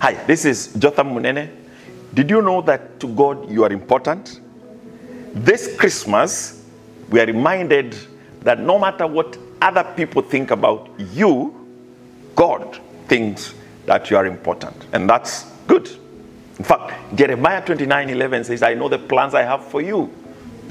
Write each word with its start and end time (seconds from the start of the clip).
Hi, 0.00 0.12
this 0.26 0.44
is 0.44 0.74
Jotham 0.74 1.14
Munene. 1.14 1.50
Did 2.12 2.28
you 2.28 2.42
know 2.42 2.60
that 2.62 3.00
to 3.00 3.08
God 3.08 3.50
you 3.50 3.64
are 3.64 3.72
important? 3.72 4.40
This 5.32 5.74
Christmas, 5.76 6.64
we 7.08 7.18
are 7.18 7.24
reminded 7.24 7.96
that 8.40 8.60
no 8.60 8.78
matter 8.78 9.06
what 9.06 9.38
other 9.62 9.84
people 9.96 10.20
think 10.20 10.50
about 10.50 10.90
you, 10.98 11.54
God 12.34 12.78
thinks 13.08 13.54
that 13.86 14.10
you 14.10 14.18
are 14.18 14.26
important. 14.26 14.76
And 14.92 15.08
that's 15.08 15.44
good. 15.66 15.88
In 16.58 16.64
fact, 16.64 17.16
Jeremiah 17.16 17.64
29 17.64 18.10
11 18.10 18.44
says, 18.44 18.62
I 18.62 18.74
know 18.74 18.90
the 18.90 18.98
plans 18.98 19.34
I 19.34 19.42
have 19.42 19.64
for 19.64 19.80
you 19.80 20.12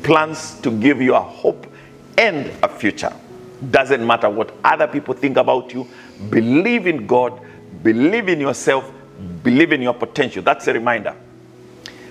plans 0.04 0.60
to 0.61 0.69
give 0.69 1.01
you 1.01 1.15
a 1.15 1.19
hope 1.19 1.65
and 2.19 2.51
a 2.61 2.69
future. 2.69 3.11
Doesn't 3.71 4.05
matter 4.05 4.29
what 4.29 4.54
other 4.64 4.86
people 4.86 5.15
think 5.15 5.37
about 5.37 5.73
you, 5.73 5.87
believe 6.29 6.86
in 6.86 7.07
God, 7.07 7.42
believe 7.82 8.29
in 8.29 8.39
yourself, 8.39 8.92
believe 9.43 9.71
in 9.71 9.82
your 9.82 9.93
potential. 9.93 10.43
That's 10.43 10.68
a 10.68 10.74
reminder. 10.74 11.15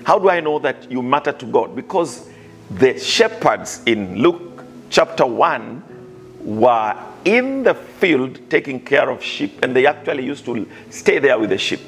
How 0.05 0.19
do 0.19 0.29
I 0.29 0.41
know 0.41 0.59
that 0.59 0.91
you 0.91 1.03
matter 1.03 1.33
to 1.33 1.47
God? 1.47 1.75
Because 1.75 2.29
the 2.71 2.99
shepherds 2.99 3.83
in 3.87 4.17
Luke 4.17 4.65
chapter 4.91 5.27
1 5.27 5.83
were 6.45 6.97
in 7.25 7.63
the 7.63 7.75
field 7.75 8.39
taking 8.51 8.81
care 8.81 9.09
of 9.09 9.23
sheep, 9.23 9.63
and 9.63 9.75
they 9.75 9.87
actually 9.87 10.25
used 10.25 10.45
to 10.45 10.69
stay 10.91 11.19
there 11.19 11.39
with 11.39 11.51
the 11.51 11.59
sheep. 11.59 11.81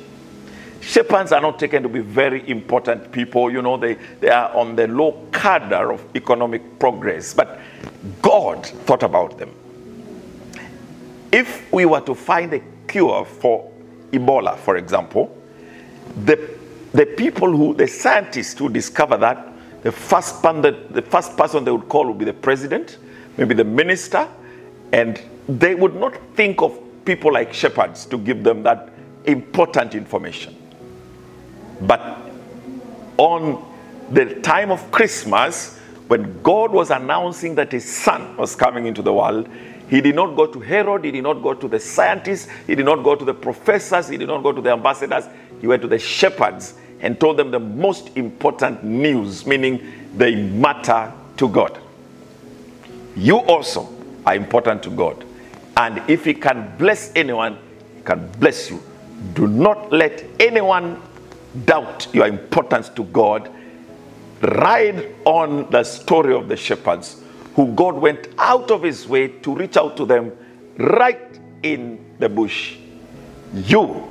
Shepherds 0.80 1.32
are 1.32 1.40
not 1.40 1.58
taken 1.58 1.82
to 1.82 1.88
be 1.88 2.00
very 2.00 2.48
important 2.48 3.10
people. 3.10 3.50
You 3.50 3.60
know, 3.60 3.76
they, 3.76 3.94
they 4.20 4.30
are 4.30 4.54
on 4.54 4.76
the 4.76 4.86
low 4.86 5.26
cadre 5.32 5.92
of 5.92 6.04
economic 6.14 6.78
progress. 6.78 7.34
But 7.34 7.58
God 8.22 8.64
thought 8.64 9.02
about 9.02 9.36
them. 9.36 9.52
If 11.32 11.70
we 11.72 11.86
were 11.86 12.00
to 12.02 12.14
find 12.14 12.52
a 12.54 12.60
cure 12.86 13.24
for 13.24 13.70
Ebola, 14.18 14.56
for 14.56 14.76
example, 14.76 15.36
the, 16.24 16.50
the 16.92 17.06
people 17.06 17.50
who, 17.50 17.74
the 17.74 17.86
scientists 17.88 18.58
who 18.58 18.68
discover 18.68 19.16
that, 19.18 19.52
the 19.82 19.92
first, 19.92 20.42
that, 20.42 20.92
the 20.92 21.02
first 21.02 21.36
person 21.36 21.64
they 21.64 21.70
would 21.70 21.88
call 21.88 22.06
would 22.06 22.18
be 22.18 22.24
the 22.24 22.32
president, 22.32 22.98
maybe 23.36 23.54
the 23.54 23.64
minister, 23.64 24.28
and 24.92 25.20
they 25.48 25.74
would 25.74 25.94
not 25.94 26.16
think 26.34 26.62
of 26.62 26.78
people 27.04 27.32
like 27.32 27.52
shepherds 27.52 28.06
to 28.06 28.18
give 28.18 28.42
them 28.42 28.62
that 28.62 28.90
important 29.24 29.94
information. 29.94 30.56
But 31.82 32.18
on 33.18 33.64
the 34.10 34.40
time 34.40 34.70
of 34.70 34.90
Christmas, 34.90 35.78
when 36.08 36.40
God 36.42 36.70
was 36.70 36.90
announcing 36.90 37.54
that 37.56 37.72
his 37.72 37.84
son 37.84 38.36
was 38.36 38.54
coming 38.54 38.86
into 38.86 39.02
the 39.02 39.12
world, 39.12 39.48
he 39.88 40.00
did 40.00 40.16
not 40.16 40.36
go 40.36 40.46
to 40.46 40.58
Herod, 40.58 41.04
he 41.04 41.12
did 41.12 41.22
not 41.22 41.42
go 41.42 41.54
to 41.54 41.68
the 41.68 41.78
scientists, 41.78 42.48
he 42.66 42.74
did 42.74 42.84
not 42.84 43.04
go 43.04 43.14
to 43.14 43.24
the 43.24 43.34
professors, 43.34 44.08
he 44.08 44.16
did 44.16 44.28
not 44.28 44.42
go 44.42 44.52
to 44.52 44.60
the 44.60 44.72
ambassadors. 44.72 45.24
He 45.60 45.66
went 45.66 45.82
to 45.82 45.88
the 45.88 45.98
shepherds 45.98 46.74
and 47.00 47.20
told 47.20 47.36
them 47.36 47.50
the 47.50 47.60
most 47.60 48.16
important 48.16 48.82
news, 48.82 49.46
meaning 49.46 50.10
they 50.16 50.34
matter 50.34 51.12
to 51.36 51.48
God. 51.48 51.78
You 53.14 53.38
also 53.38 53.88
are 54.26 54.34
important 54.34 54.82
to 54.84 54.90
God. 54.90 55.24
And 55.76 56.02
if 56.10 56.24
he 56.24 56.34
can 56.34 56.76
bless 56.78 57.14
anyone, 57.14 57.58
he 57.96 58.02
can 58.02 58.28
bless 58.40 58.70
you. 58.70 58.82
Do 59.34 59.46
not 59.46 59.92
let 59.92 60.24
anyone 60.40 61.00
doubt 61.64 62.08
your 62.12 62.26
importance 62.26 62.88
to 62.90 63.04
God, 63.04 63.50
ride 64.42 65.14
on 65.24 65.70
the 65.70 65.84
story 65.84 66.34
of 66.34 66.48
the 66.48 66.56
shepherds 66.56 67.22
who 67.56 67.72
God 67.72 67.96
went 67.96 68.28
out 68.36 68.70
of 68.70 68.82
his 68.82 69.08
way 69.08 69.28
to 69.28 69.54
reach 69.54 69.78
out 69.78 69.96
to 69.96 70.04
them 70.04 70.30
right 70.76 71.40
in 71.62 72.14
the 72.18 72.28
bush. 72.28 72.76
You 73.54 74.06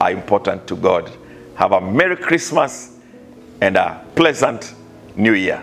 are 0.00 0.10
important 0.10 0.66
to 0.66 0.76
God. 0.76 1.08
Have 1.54 1.72
a 1.72 1.80
Merry 1.80 2.16
Christmas 2.16 2.98
and 3.60 3.76
a 3.76 4.04
pleasant 4.16 4.74
New 5.16 5.32
Year. 5.32 5.62